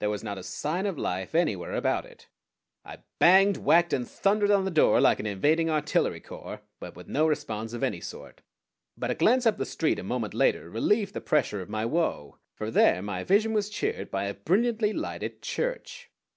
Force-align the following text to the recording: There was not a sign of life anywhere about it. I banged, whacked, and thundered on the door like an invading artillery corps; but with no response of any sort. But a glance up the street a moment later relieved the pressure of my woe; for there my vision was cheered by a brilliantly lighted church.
There 0.00 0.10
was 0.10 0.24
not 0.24 0.38
a 0.38 0.42
sign 0.42 0.86
of 0.86 0.98
life 0.98 1.36
anywhere 1.36 1.74
about 1.74 2.04
it. 2.04 2.26
I 2.84 2.98
banged, 3.20 3.58
whacked, 3.58 3.92
and 3.92 4.08
thundered 4.10 4.50
on 4.50 4.64
the 4.64 4.72
door 4.72 5.00
like 5.00 5.20
an 5.20 5.26
invading 5.26 5.70
artillery 5.70 6.18
corps; 6.18 6.62
but 6.80 6.96
with 6.96 7.06
no 7.06 7.28
response 7.28 7.72
of 7.72 7.84
any 7.84 8.00
sort. 8.00 8.40
But 8.96 9.12
a 9.12 9.14
glance 9.14 9.46
up 9.46 9.58
the 9.58 9.64
street 9.64 10.00
a 10.00 10.02
moment 10.02 10.34
later 10.34 10.68
relieved 10.68 11.14
the 11.14 11.20
pressure 11.20 11.60
of 11.60 11.68
my 11.70 11.86
woe; 11.86 12.40
for 12.56 12.72
there 12.72 13.00
my 13.02 13.22
vision 13.22 13.52
was 13.52 13.70
cheered 13.70 14.10
by 14.10 14.24
a 14.24 14.34
brilliantly 14.34 14.92
lighted 14.92 15.42
church. 15.42 16.10